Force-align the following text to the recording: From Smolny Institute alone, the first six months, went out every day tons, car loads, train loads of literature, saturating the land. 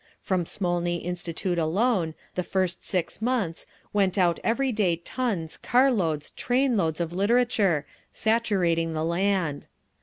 From 0.19 0.45
Smolny 0.47 0.97
Institute 1.03 1.59
alone, 1.59 2.15
the 2.33 2.41
first 2.41 2.83
six 2.83 3.21
months, 3.21 3.67
went 3.93 4.17
out 4.17 4.39
every 4.43 4.71
day 4.71 4.95
tons, 4.95 5.57
car 5.57 5.91
loads, 5.91 6.31
train 6.31 6.75
loads 6.75 6.99
of 6.99 7.13
literature, 7.13 7.85
saturating 8.11 8.93
the 8.93 9.05
land. 9.05 9.67